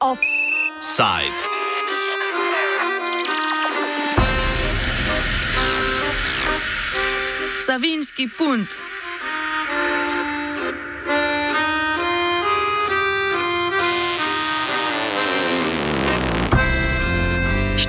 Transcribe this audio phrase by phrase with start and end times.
[0.00, 1.32] Offside.
[7.66, 8.82] Savinski punt.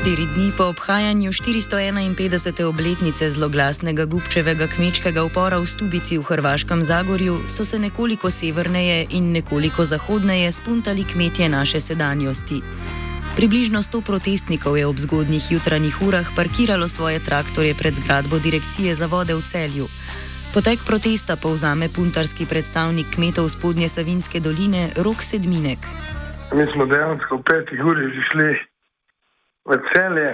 [0.02, 2.63] Štiri dni po obhajanju 451.
[2.63, 9.29] obletnice zloglasnega Gubčevega kmečkega upora v Stubici v Hrvaškem Zagorju so se nekoliko severneje in
[9.32, 12.61] nekoliko zahodneje spuntali kmetje naše sedanjosti.
[13.37, 19.05] Približno 100 protestnikov je ob zgodnjih jutranjih urah parkiralo svoje traktorje pred zgradbo Direkcije za
[19.05, 19.86] vode v celju.
[20.54, 25.79] Potek protesta povzame puntarski predstavnik kmetov spodnje Savinske doline Rok Sedminek.
[26.57, 28.71] Mi smo dejansko v petih urah prišli
[29.65, 30.29] v celje,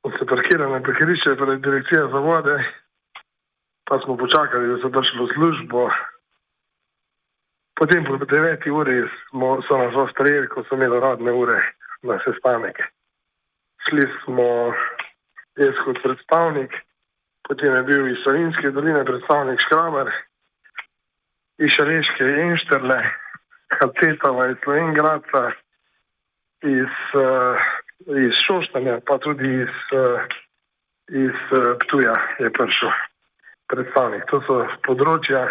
[0.00, 2.56] smo se parkirali na prihrišče pred direkcijo za vode,
[3.84, 5.90] pa smo počakali, da so prišli v službo.
[7.74, 11.58] Potem po 9 uri smo, so nas ostreli, ko so imeli radne ure
[12.02, 12.78] na sestanek.
[13.88, 14.74] Šli smo
[15.56, 16.72] jaz kot predstavnik,
[17.48, 20.10] potem je bil iz Savinske doline predstavnik Škramer,
[21.58, 23.00] iz Šaleške Enšterle,
[23.78, 25.63] Hacetova iz Slovengradca
[26.64, 27.56] iz, uh,
[28.24, 30.20] iz Šoštanja, pa tudi iz, uh,
[31.08, 32.92] iz uh, Ptuja je prišel
[33.68, 34.24] predstavnik.
[34.32, 35.46] To so področja,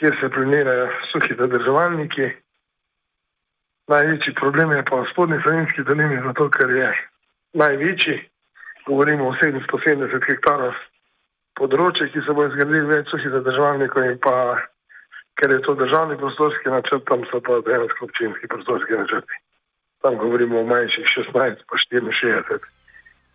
[0.00, 2.30] kjer se primerjajo suhi zadrževalniki.
[3.90, 6.90] Največji problem je pa v spodnji Savinski dolini, zato ker je
[7.58, 8.16] največji,
[8.86, 10.78] govorimo o 770 hektarov
[11.58, 14.62] področje, ki se bo zgradili več suhi zadrževalnikov in pa,
[15.38, 19.42] ker je to državni prostorski načrt, tam so pa dejansko občinski prostorski načrti
[20.02, 22.58] tam govorimo o manjših 16 pa 64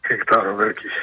[0.09, 0.95] hektarov velikih.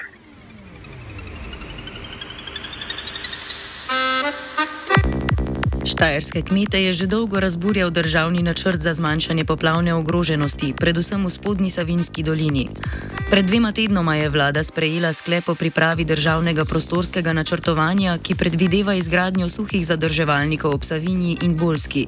[5.82, 11.70] Štajerske kmete je že dolgo razburjal državni načrt za zmanjšanje poplavne ogroženosti, predvsem v spodnji
[11.70, 12.68] Savinski dolini.
[13.30, 19.48] Pred dvema tednoma je vlada sprejela sklep o pripravi državnega prostorskega načrtovanja, ki predvideva izgradnjo
[19.48, 22.06] suhih zadrževalnikov ob Savinji in Bolski.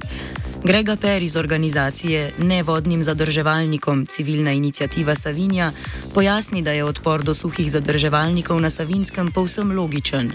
[0.71, 2.19] Grega Per iz organizacije
[2.51, 5.67] Nevodnim zadrževalnikom civilna inicijativa Savinja
[6.15, 10.27] pojasni, da je odpor do suhih zadrževalnikov na Savinskem povsem logičen.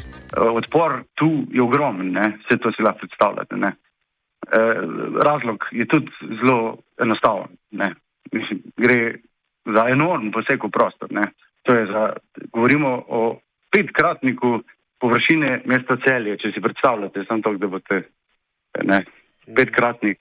[0.62, 2.10] Odpor tu je ogromen,
[2.42, 3.56] vse to si lahko predstavljate.
[3.56, 3.72] Ne?
[3.72, 4.82] Eh,
[5.30, 7.52] razlog je tudi zelo enostaven.
[8.32, 9.00] Mislim, gre
[9.76, 11.10] za enormen poseg v prostor.
[11.68, 12.04] Za,
[12.54, 13.40] govorimo o
[13.72, 14.60] petkratniku
[15.02, 18.04] površine mesta celje, če si predstavljate, samo to, da boste.
[18.84, 19.06] Ne?
[19.56, 20.18] Petkratnik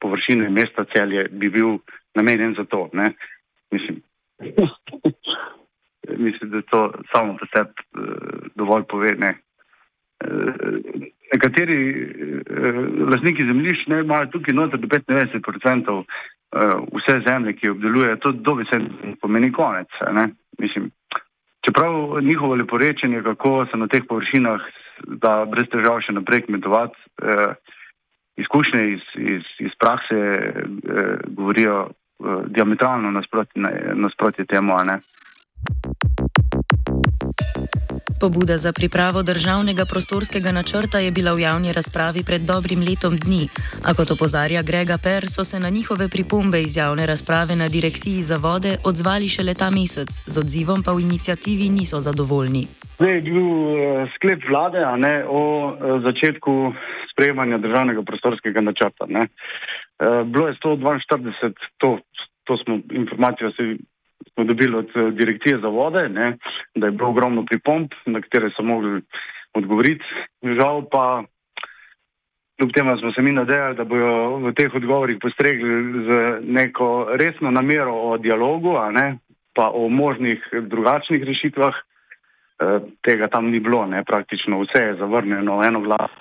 [0.00, 1.78] površine mesta celje bi bil
[2.14, 2.88] namenjen za to.
[2.92, 3.12] Ne?
[3.70, 4.02] Mislim,
[6.26, 8.04] mislim, da to samo po sebi uh,
[8.54, 9.12] dovolj pove.
[9.18, 9.34] Ne?
[10.24, 10.54] Uh,
[11.32, 16.04] nekateri uh, lasniki zemljišč ne imajo tukaj noter do 95% uh,
[16.96, 19.88] vse zemlje, ki obdelujejo, to dobesedno pomeni konec.
[20.58, 20.90] Mislim,
[21.66, 24.60] čeprav njihovo leporečenje, kako se na teh površinah
[25.06, 27.54] da brez težav še naprej kmetovati, uh,
[28.42, 29.02] izkušnje iz,
[29.34, 30.50] iz, iz prakse eh,
[31.26, 33.60] govorijo eh, diametralno nasproti,
[33.94, 34.72] nasproti temu.
[38.20, 43.48] Pobuda za pripravo državnega prostorskega načrta je bila v javni razpravi pred dobrim letom dni,
[43.88, 48.22] a kot opozarja Grega Per, so se na njihove pripombe iz javne razprave na direkciji
[48.22, 52.66] za vode odzvali šele ta mesec, z odzivom pa v inicijativi niso zadovoljni.
[52.98, 55.42] Zdaj je bil eh, sklep vlade ne, o
[55.72, 56.72] eh, začetku
[57.20, 59.06] sprejemanja državnega prostorskega načrta.
[59.08, 59.28] Ne.
[59.28, 61.98] Eh, bilo je 142, to,
[62.44, 63.52] to smo informacijo
[64.32, 66.36] smo dobili od direkcije za vode, ne,
[66.74, 69.02] da je bilo ogromno pripomp, na katere so mogli
[69.54, 70.04] odgovoriti.
[70.42, 71.22] Žal pa,
[72.58, 77.50] kljub temu smo se mi nadejali, da bojo v teh odgovorih postregli z neko resno
[77.50, 79.18] namero o dialogu, ne,
[79.54, 81.74] pa o možnih drugačnih rešitvah.
[82.60, 86.12] Eh, tega tam ni bilo, ne, praktično vse je zavrnjeno, eno glas.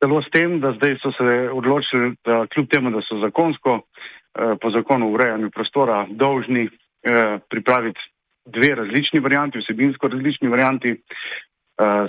[0.00, 4.54] Celo s tem, da zdaj so se odločili, da kljub temu, da so zakonsko, eh,
[4.60, 8.00] po zakonu o urejanju prostora, dolžni eh, pripraviti
[8.44, 10.96] dve različni varianti, vsebinsko različni varianti,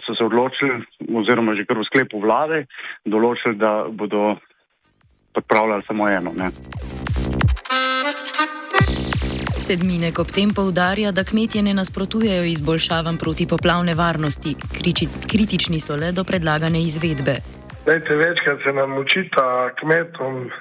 [0.05, 0.83] so se odločili,
[1.15, 2.65] oziroma že kar v sklepu vlade,
[3.07, 4.35] določili, da bodo
[5.31, 6.33] pripravljali samo eno.
[6.35, 6.49] Ne.
[9.61, 14.55] Sedminek ob tem poudarja, da kmetje ne nasprotujejo izboljšavam protipoplavne varnosti,
[15.31, 17.60] kritični so le do predlagane izvedbe.
[17.85, 20.51] Dajte, večkrat se nam učita kmetom,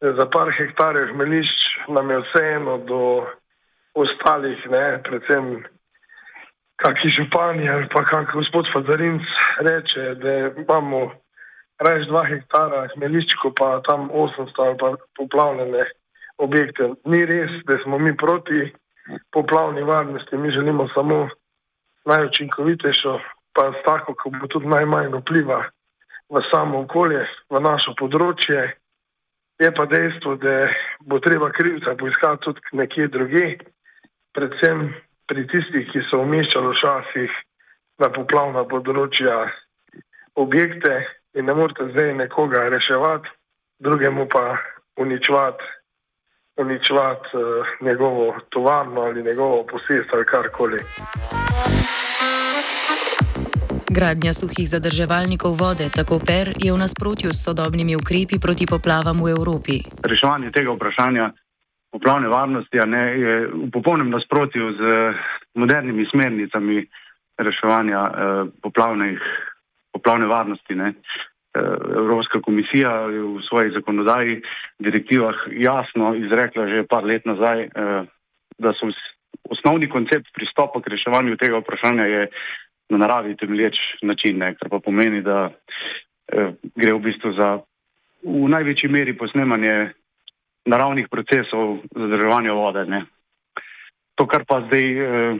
[0.00, 3.00] za par hektarjev hmelišč nam je vseeno do
[3.94, 5.64] ostalih, ne, predvsem
[6.82, 9.26] kakšni župani ali pa kak gospod Fadarinc
[9.58, 11.00] reče, da imamo
[11.82, 15.84] reč dva hektara hmeliščko, pa tam 800 ali pa poplavljene
[16.38, 16.92] objekte.
[17.04, 18.70] Ni res, da smo mi proti
[19.32, 21.28] poplavni varnosti, mi želimo samo
[22.06, 23.18] najučinkovitejšo,
[23.54, 25.64] pa s tako, ko bo tudi najmanj vpliva
[26.30, 28.70] v samo okolje, v našo področje.
[29.60, 30.70] Je pa dejstvo, da
[31.04, 33.46] bo treba krivca poiskati tudi nekje druge,
[34.32, 34.88] predvsem
[35.28, 37.34] pri tistih, ki so umeščali včasih
[38.00, 39.50] na poplavna področja
[40.40, 41.04] objekte
[41.36, 43.28] in ne morete zdaj nekoga reševati,
[43.84, 44.56] drugemu pa
[44.96, 45.64] uničevati,
[46.56, 50.80] uničevati uh, njegovo tovarno ali njegovo posest ali karkoli.
[53.90, 59.34] Gradnja suhih zadrževalnikov vode, tako per, je v nasprotju s sodobnimi ukrepi proti poplavam v
[59.34, 59.82] Evropi.
[60.06, 61.34] Reševanje tega vprašanja
[61.90, 64.80] poplavne varnosti ne, je v popolnem nasprotju z
[65.58, 66.86] modernimi smernicami
[67.34, 70.74] reševanja eh, poplavne varnosti.
[70.78, 70.94] Ne.
[70.94, 71.58] Eh,
[71.98, 74.38] Evropska komisija je v svoji zakonodaji,
[74.78, 78.06] direktivah jasno izrekla že par let nazaj, eh,
[78.54, 78.86] da so
[79.50, 82.22] osnovni koncept pristopa k reševanju tega vprašanja je
[82.90, 87.58] na naravi temelječ način, ne, kar pa pomeni, da eh, gre v bistvu za
[88.22, 89.92] v največji meri posnemanje
[90.68, 92.84] naravnih procesov zadrževanja vode.
[92.84, 93.04] Ne.
[94.14, 95.38] To, kar pa zdaj eh,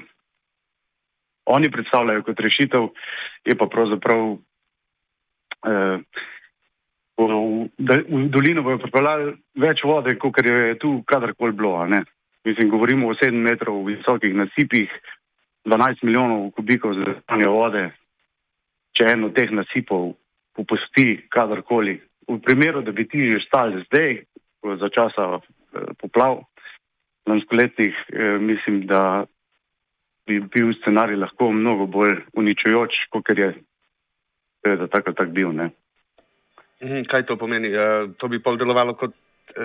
[1.51, 2.89] oni predstavljajo kot rešitev,
[3.45, 4.25] je pa pravzaprav
[5.67, 5.99] eh,
[7.19, 7.27] v,
[7.79, 11.77] v, v dolino bojo pripeljali več vode, kot je tu kadarkoli bilo.
[12.45, 14.89] Mislim, govorimo o 7 metrov visokih nasipih,
[15.65, 17.85] 12 milijonov kubikov zadrževanja vode,
[18.97, 20.15] če eno od teh nasipov
[20.57, 22.01] popusti kadarkoli.
[22.29, 24.23] V primeru, da bi ti že stali zdaj,
[24.81, 26.45] za časa eh, poplav,
[27.27, 29.25] v lanskih letih, eh, mislim, da
[30.27, 33.55] bi bil scenarij lahko mnogo bolj uničujoč, kot je
[34.61, 35.53] seveda tako tak bil.
[35.53, 35.71] Ne.
[36.83, 37.69] Mhm, kaj to pomeni?
[37.69, 39.17] Eh, to bi pol delovalo kot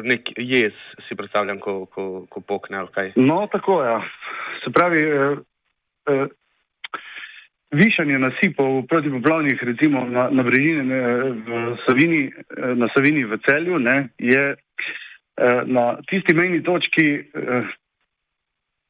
[0.03, 0.73] nek jez,
[1.07, 3.11] si predstavljam, ko, ko, ko pokne ali kaj?
[3.15, 3.91] No, tako je.
[3.91, 3.99] Ja.
[4.63, 5.01] Se pravi,
[6.07, 6.27] eh, eh,
[7.71, 10.85] višanje nasipov protipoplavnih, recimo na, na Brežini,
[11.45, 12.31] v Savini,
[12.75, 14.55] na Savini v celju, ne, je
[15.35, 17.67] Eh, na tisti mejni točki, eh,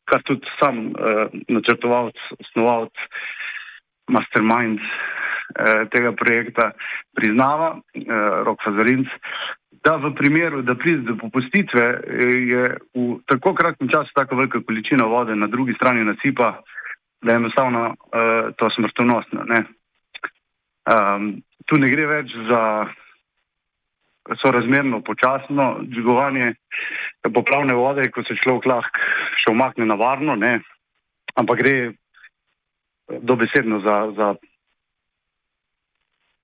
[0.05, 2.93] kar tudi sam eh, načrtovalec, osnovalec,
[4.09, 4.79] mastermind
[5.93, 6.71] tega projekta
[7.13, 7.77] priznava,
[8.45, 9.07] Rok Fazarinc,
[9.85, 11.83] da v primeru, da pride do popustitve,
[12.49, 12.63] je
[12.97, 16.63] v tako kratkem času tako velika količina vode na drugi strani nasipa,
[17.25, 17.95] da je enostavno
[18.55, 19.43] to smrtonosno.
[19.49, 19.63] Ne?
[20.85, 22.61] Um, tu ne gre več za
[24.41, 26.53] sorazmerno počasno dvigovanje
[27.33, 29.05] poplavne vode, ko se človek lahko
[29.41, 30.59] še umakne na varno, ne?
[31.35, 31.75] ampak gre
[33.09, 34.27] dobesedno za, za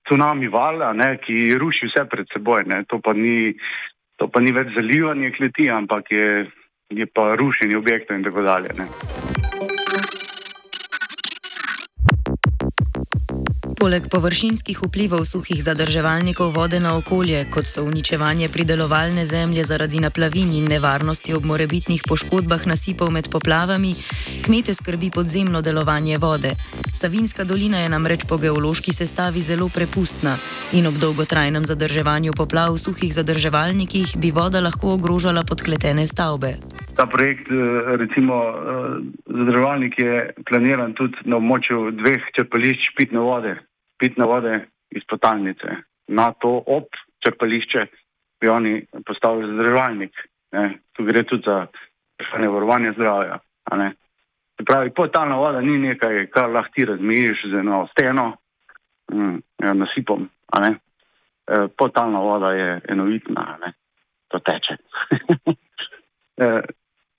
[0.06, 1.16] tsunami val, ne?
[1.22, 2.66] ki ruši vse pred seboj.
[2.90, 3.54] To pa, ni,
[4.18, 6.28] to pa ni več zalivanje kleti, ampak je,
[6.90, 8.74] je pa rušenje objektov in tako dalje.
[8.78, 8.90] Ne?
[13.82, 20.52] Poleg površinskih vplivov suhih zadrževalnikov vode na okolje, kot so uničevanje pridelovalne zemlje zaradi naplavin
[20.54, 23.90] in nevarnosti ob morebitnih poškodbah nasipov med poplavami,
[24.46, 26.52] kmete skrbi podzemno delovanje vode.
[26.94, 30.36] Savinska dolina je namreč po geološki sestavi zelo prepustna
[30.78, 36.54] in ob dolgotrajnem zadrževanju poplav v suhih zadrževalnikih bi voda lahko ogrožala podkletene stavbe.
[36.94, 38.54] Ta projekt, eh, recimo, eh,
[39.26, 43.58] zadrževalnik je planiran tudi na območju dveh črpališč pitne vode
[44.02, 44.52] pitne vode
[44.90, 45.76] iz potalnice.
[46.08, 46.90] Na to ob
[47.22, 47.86] črpališče
[48.42, 50.10] bi oni postavili zadrževalnik.
[50.92, 51.66] Tu gre tudi za
[52.14, 53.38] vprašanje varovanja zdravja.
[54.58, 58.26] Se pravi, potalna voda ni nekaj, kar lahko ti razmišljaš z eno steno,
[59.12, 60.28] mm, ja, nasipom.
[60.58, 60.72] E,
[61.78, 63.72] potalna voda je enovitna,
[64.28, 64.76] to teče.
[66.44, 66.60] e,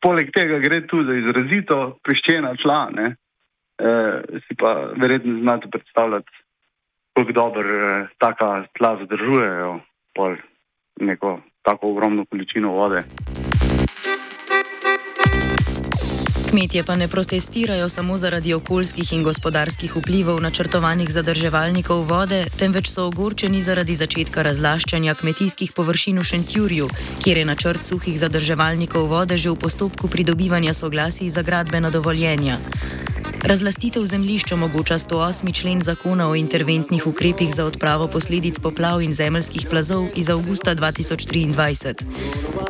[0.02, 3.10] poleg tega gre tudi za izrazito piščena tla, e,
[4.46, 6.43] si pa verjetno znate predstavljati
[7.14, 9.80] kako dobro eh, taka tla zadržujejo
[11.00, 13.04] neko tako ogromno količino vode.
[16.50, 23.08] Kmetje pa ne protestirajo samo zaradi okoljskih in gospodarskih vplivov načrtovanih zadrževalnikov vode, temveč so
[23.08, 26.90] ogorčeni zaradi začetka razlaščanja kmetijskih površin v Šentjurju,
[27.24, 32.58] kjer je načrt suhih zadrževalnikov vode že v postopku pridobivanja soglasij za gradbena dovoljenja.
[33.52, 35.62] Razlastitev zemljišč omogoča 108.
[35.62, 41.94] člen zakona o interventnih ukrepih za odpravo posledic poplav in zemljskih plazov iz avgusta 2023.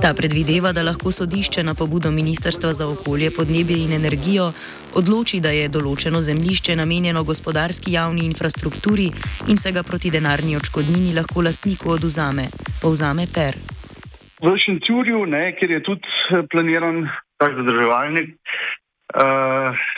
[0.02, 4.52] Ta predvideva, da lahko sodišče na pobudo Ministrstva za okolje, podnebje in energijo
[4.96, 9.12] odloči, da je določeno zemljišče namenjeno gospodarski javni infrastrukturi
[9.48, 12.50] in se ga proti denarni odškodnini lahko lastniku oduzame.
[12.82, 13.54] Povzame Per.
[14.42, 15.26] V Šentjurju,
[15.60, 17.06] kjer je tudi eh, planiran
[17.38, 18.30] tak zadrževalnik,
[19.22, 19.93] uh,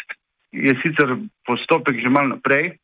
[0.56, 2.78] je sicer postopek že mal naprej.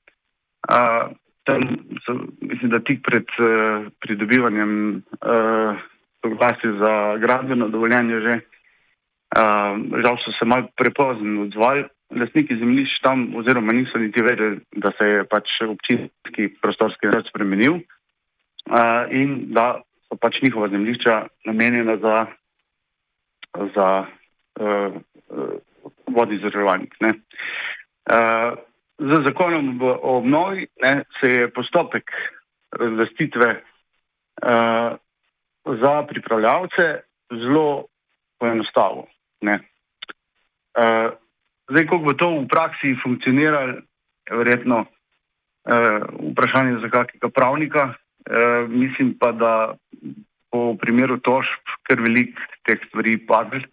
[0.67, 1.63] Uh, tam
[2.05, 5.79] so, mislim, da tik pred uh, pridobivanjem uh,
[6.21, 8.35] soglasja za gradbeno dovoljenje že.
[9.31, 11.87] Uh, žal so se mal prepozno odzvali.
[12.11, 17.79] Lastniki zemljišč tam, oziroma niso niti vedeli, da se je pač občinski prostorski red spremenil
[17.79, 21.15] uh, in da so pač njihova zemljišča
[21.47, 22.25] namenjena za,
[23.75, 23.87] za
[24.59, 24.99] uh,
[25.83, 26.95] uh, vodi zdrževalnik.
[27.01, 27.09] Uh,
[29.01, 32.11] z zakonom o obnovi ne, se je postopek
[32.71, 34.97] razvestitve uh,
[35.81, 37.85] za pripravljavce zelo
[38.39, 39.03] poenostavil.
[39.41, 39.57] Uh,
[41.69, 43.81] zdaj, kako bo to v praksi funkcioniralo,
[44.29, 44.87] je verjetno uh,
[46.31, 47.93] vprašanje za kakega pravnika.
[48.21, 49.73] Uh, mislim pa, da
[50.51, 53.65] po primeru tožb kar velik teh stvari padel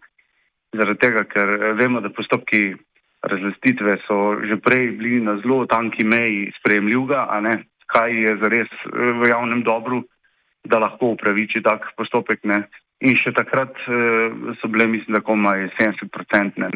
[0.77, 2.75] zaradi tega, ker eh, vemo, da postopki
[3.23, 8.71] razlastitve so že prej bili na zelo tanki meji sprejemljivega, a ne kaj je zares
[8.73, 10.03] eh, v javnem dobru,
[10.65, 12.45] da lahko upraviči tak postopek.
[12.45, 12.69] Ne.
[13.01, 16.73] In še takrat eh, so bile, mislim, da komaj 70-odstotne.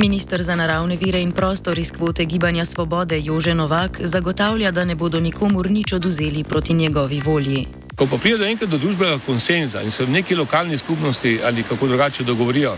[0.00, 4.96] Ministr za naravne vire in prostor iz kvote Gibanja Svobode Jože Novak zagotavlja, da ne
[4.96, 7.79] bodo nikomur nič oduzeli proti njegovi volji.
[8.00, 11.62] Ko pa pride do enkrat do družbenega konsenza in se v neki lokalni skupnosti ali
[11.62, 12.76] kako drugače dogovorijo,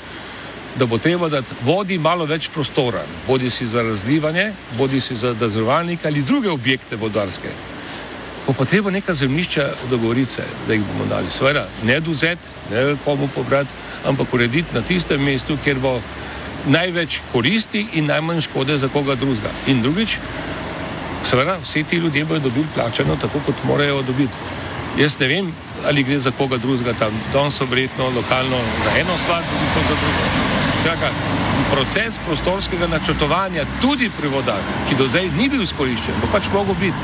[0.78, 4.48] da bo treba dati vodi malo več prostora, bodi si za razlivanje,
[4.78, 7.52] bodi si za dazrovalnik ali druge objekte vodarske.
[8.46, 11.30] Bo pa treba neka zemljišča dogovoriti se, da jih bomo dali.
[11.30, 12.38] Seveda, ne duzet,
[12.72, 13.70] ne komu pobrati,
[14.04, 16.00] ampak urediti na tistem mestu, kjer bo
[16.66, 19.54] največ koristi in najmanj škode za koga drugega.
[19.70, 20.16] In drugič,
[21.30, 24.61] seveda, vsi ti ljudje bodo dobili plačano tako, kot morajo dobiti.
[24.98, 25.52] Jaz ne vem,
[25.88, 27.12] ali gre za koga drugega tam.
[27.32, 30.24] Danes so verjetno lokalno za eno stvar, drugi pa za drugo.
[30.84, 31.08] Čaka,
[31.70, 36.74] proces prostorskega načrtovanja, tudi pri vodah, ki do zdaj ni bil izkoriščen, bo pač mogel
[36.80, 36.98] biti.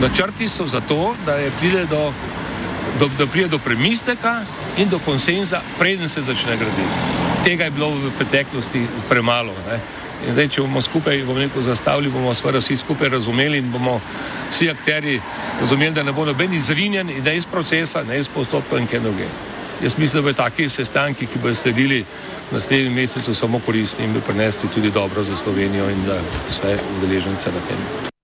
[0.00, 2.12] Načrti so zato, da pride do,
[3.00, 4.40] do, da pride do premisleka
[4.76, 7.16] in do konsenza, preden se začne graditi.
[7.44, 9.52] Tega je bilo v preteklosti premalo.
[9.68, 9.80] Ne?
[10.26, 14.00] In zdaj, če bomo skupaj bomo neko zastavili, bomo seveda vsi skupaj razumeli in bomo
[14.50, 15.20] vsi akteri
[15.60, 19.00] razumeli, da ne bo noben izrinjen in da iz procesa, ne iz postopka in kaj
[19.00, 19.30] druge.
[19.82, 22.04] Jaz mislim, da bo taki sestanki, ki bodo sledili
[22.50, 26.78] v naslednjem mesecu, samo koristni in bi prinesli tudi dobro za Slovenijo in za vse
[26.98, 28.17] udeležence na tem.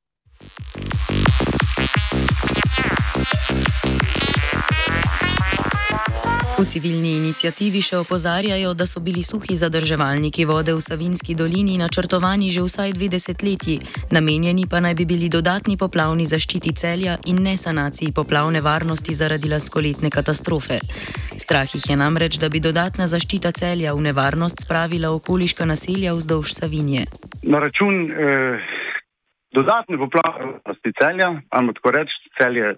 [6.64, 12.49] V civilni inicijativi še opozarjajo, da so bili suhi zadrževalniki vode v Savinski dolini načrtovani
[12.49, 13.75] že vsaj dve desetletji,
[14.16, 19.50] namenjeni pa naj bi bili dodatni poplavni zaščiti celja in ne sanaciji poplavne varnosti zaradi
[19.52, 20.78] lanskoletne katastrofe.
[21.37, 26.56] Strah jih je namreč, da bi dodatna zaščita celja v nevarnost spravila okoliška naselja vzdolž
[26.56, 27.04] Savinje.
[27.44, 28.64] Na račun eh,
[29.52, 32.73] dodatne poplavne varnosti celja, ali tako reči, celje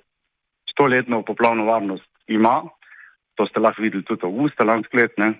[0.74, 2.64] stoletno poplavno varnost ima
[3.36, 5.32] to ste lahko videli tudi avgusta lansko let, ne,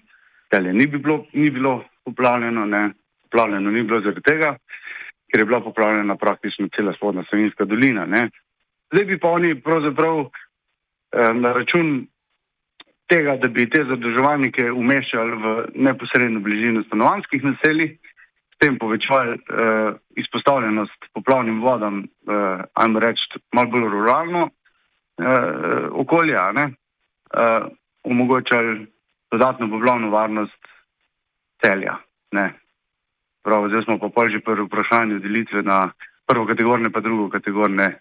[0.50, 2.90] telje ni bilo, ni bilo poplavljeno, ne,
[3.26, 4.56] poplavljeno ni bilo zaradi tega,
[5.32, 8.28] ker je bila poplavljena praktično cela spodnja Savinska dolina, ne.
[8.92, 12.06] Zdaj bi pa oni pravzaprav eh, na račun
[13.08, 17.96] tega, da bi te zadrževalnike umeščali v neposredno bližino stanovanskih naselij,
[18.56, 19.90] s tem povečevali eh,
[20.22, 26.70] izpostavljenost poplavnim vodam, eh, ajmo reči, malo bolj ruralno eh, okolje, ne.
[28.06, 28.86] Omogočali
[29.30, 30.62] dodatno poplavno varnost
[31.64, 31.96] celja.
[33.42, 35.90] Prav, zdaj smo pa pol že pri vprašanju delitve na
[36.26, 37.98] prvo kategorne pa drugo kategorne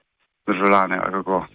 [0.47, 0.97] državljane.
[1.11, 1.45] Kako,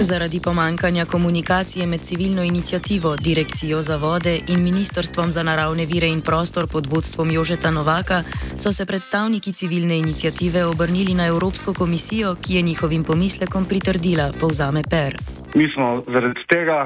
[0.00, 6.20] Zaradi pomankanja komunikacije med civilno inicijativo, Direkcijo za vode in Ministrstvom za naravne vire in
[6.28, 8.18] prostor pod vodstvom Jožeta Novaka
[8.62, 14.82] so se predstavniki civilne inicijative obrnili na Evropsko komisijo, ki je njihovim pomislekom pritrdila, povzame
[14.92, 15.12] Per.
[15.58, 16.78] Mi smo zaradi tega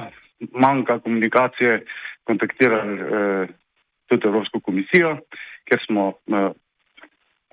[0.65, 1.85] manjka komunikacije
[2.25, 3.47] kontaktirali eh,
[4.09, 5.11] tudi Evropsko komisijo,
[5.69, 6.51] ker smo eh,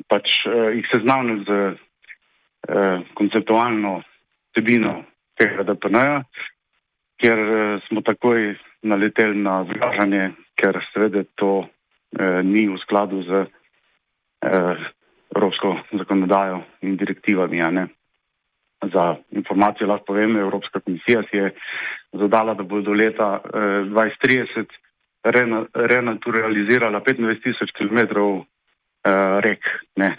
[0.07, 4.01] pač eh, jih seznanili z eh, konceptualno
[4.51, 5.03] vsebino
[5.39, 6.23] tega DPN-ja.
[7.19, 8.53] kjer eh, smo takoj
[8.83, 14.85] naleteli na zgražanje, ker seveda to eh, ni v skladu z eh,
[15.35, 17.59] evropsko zakonodajo in direktivami.
[18.93, 21.51] Za informacijo lahko povem, Evropska komisija si je
[22.13, 23.59] zadala, da bo do leta eh,
[23.91, 24.65] 2030
[25.23, 29.59] rena, renaturalizirala 25 tisoč km eh, rek,
[29.95, 30.15] ne?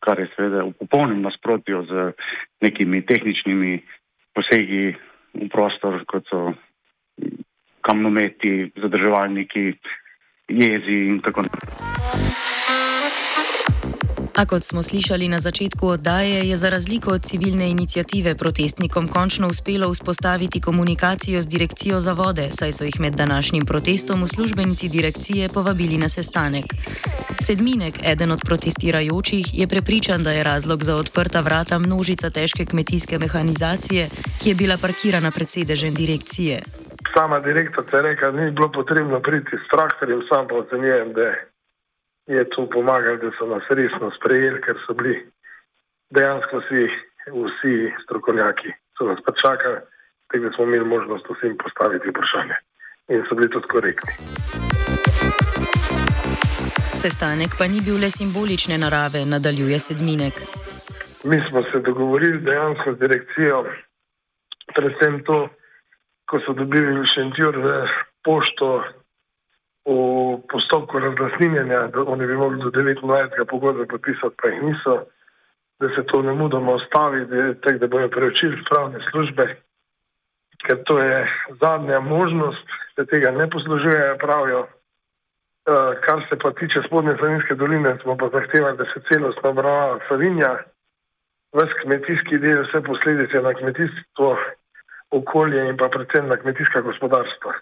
[0.00, 2.12] kar je seveda v popolnem nasprotju z
[2.64, 3.82] nekimi tehničnimi
[4.34, 4.90] posegi
[5.36, 6.50] v prostor, kot so
[7.86, 9.70] kamnometi, zadrževalniki,
[10.50, 11.89] jezi in tako naprej.
[14.40, 19.48] A kot smo slišali na začetku oddaje, je za razliko od civilne inicijative protestnikom končno
[19.48, 25.48] uspelo vzpostaviti komunikacijo z direkcijo za vode, saj so jih med današnjim protestom uslužbenci direkcije
[25.54, 26.64] povabili na sestanek.
[27.46, 33.18] Sedminek, eden od protestirajočih, je prepričan, da je razlog za odprta vrata množica težke kmetijske
[33.18, 34.08] mehanizacije,
[34.42, 36.62] ki je bila parkirana pred sedežem direkcije.
[37.14, 41.20] Sama direktorica je rekla, da ni bilo potrebno priti s traktorjem, sam pa ocenjujem, da
[41.20, 41.50] je
[42.34, 45.14] je to pomagalo, da so nas resno sprejeli, ker so bili
[46.14, 46.82] dejansko vsi,
[47.26, 49.80] vsi strokovnjaki, so nas pa čakali,
[50.28, 52.56] tako da smo imeli možnost vsem postaviti vprašanje
[53.08, 54.12] in so bili tudi korektni.
[57.02, 60.34] Sestanek pa ni bil le simbolične narave, nadaljuje sedminek.
[61.24, 63.64] Mi smo se dogovorili dejansko z direkcijo,
[64.74, 65.48] predvsem to,
[66.30, 67.74] ko so dobili še en tjur v
[68.24, 68.68] pošto
[69.86, 73.44] v postopku razglasnjenja, da oni bi mogli do 29.
[73.48, 75.04] pogodbe podpisati, pa jih niso,
[75.80, 79.56] da se to ne mudoma ostavi, da, da bojo preučili pravne službe,
[80.66, 81.28] ker to je
[81.60, 84.60] zadnja možnost, da tega ne poslužujejo, pravijo.
[84.60, 89.98] Uh, kar se pa tiče spodnje Savinske doline, smo pa zahtevali, da se celostno obravnava
[90.08, 90.58] Savinja,
[91.52, 94.36] vse kmetijski del, vse posledice na kmetijstvo,
[95.10, 97.52] okolje in pa predvsem na kmetijska gospodarstva.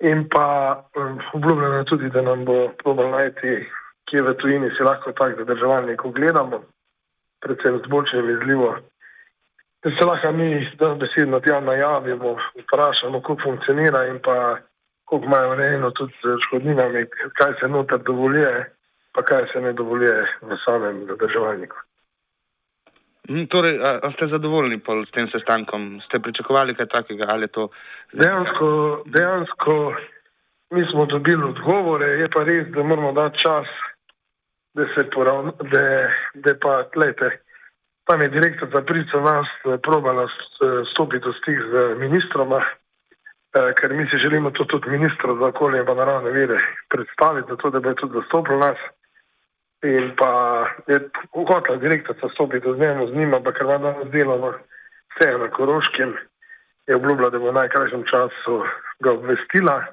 [0.00, 3.66] In pa um, obljubljeno je tudi, da nam bo probal najti,
[4.10, 6.62] kje v tujini si lahko tak zadrževalnik ogledamo,
[7.42, 8.78] predvsem z boljšim izlivom.
[9.82, 14.58] Da se lahko mi da besedno tja najavimo, vprašamo, kako funkcionira in pa
[15.04, 17.06] koliko imajo urejeno tudi z škodninami,
[17.38, 18.70] kaj se noter dovoljuje,
[19.12, 21.76] pa kaj se ne dovoljuje v samem zadrževalniku.
[23.28, 26.00] Hm, torej, a, a ste zadovoljni s tem sestankom?
[26.08, 27.36] Ste pričakovali kaj takega?
[27.52, 27.68] To...
[28.12, 28.68] Dejansko,
[29.06, 29.94] dejansko
[30.70, 33.68] mi smo dobili odgovore, je pa res, da moramo dati čas,
[34.74, 35.84] da se poravna, da,
[36.34, 37.40] da pa, gledajte,
[38.08, 40.28] tam je direktor za prico nas eh, probala
[40.92, 45.80] stopiti v stik z ministroma, eh, ker mi si želimo to tudi ministra za okolje
[45.80, 48.80] in naravne vire predstaviti, zato da bi tudi zastopil nas.
[49.82, 50.98] In pa je
[51.32, 54.50] hotela direktorica stopiti z njim, z njim, ampak ker ima danes delo na
[55.14, 56.16] vse na Koroškem,
[56.86, 58.64] je obljubila, da bo v najkrajšem času
[59.00, 59.84] ga obvestila.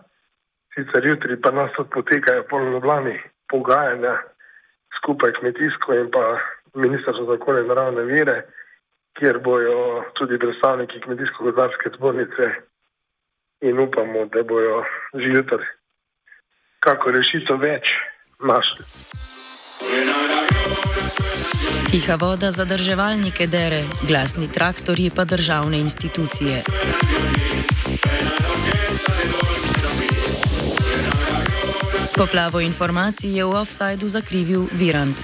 [0.74, 3.20] Sicer jutri pa nas tudi potekajo polnoblani
[3.50, 4.18] pogajanja
[4.98, 6.40] skupaj kmetijsko in pa
[6.74, 8.42] ministrstvo za okolje in naravne vire,
[9.20, 12.52] kjer bojo tudi predstavniki kmetijsko-gozdarske zbornice
[13.62, 15.66] in upamo, da bojo že jutri
[16.86, 17.94] kako rešitev več
[18.40, 18.86] našli.
[21.90, 26.64] Tiha voda zadrževalnike dere, glasni traktorji pa državne institucije.
[32.16, 35.18] Poplavo informacij je v offsajdu zakrivil Virant.